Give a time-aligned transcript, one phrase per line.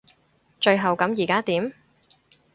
[0.59, 1.73] 最後咁依家點？